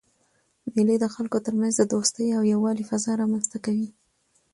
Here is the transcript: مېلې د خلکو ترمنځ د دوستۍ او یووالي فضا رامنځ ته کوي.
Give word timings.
مېلې 0.73 0.95
د 0.99 1.05
خلکو 1.15 1.37
ترمنځ 1.45 1.73
د 1.77 1.83
دوستۍ 1.93 2.27
او 2.37 2.41
یووالي 2.53 2.85
فضا 2.91 3.11
رامنځ 3.21 3.45
ته 3.51 3.57
کوي. 3.65 3.87